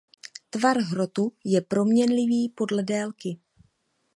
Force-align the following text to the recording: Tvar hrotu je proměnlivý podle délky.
Tvar 0.49 0.77
hrotu 0.81 1.31
je 1.43 1.61
proměnlivý 1.61 2.49
podle 2.49 2.83
délky. 2.83 3.39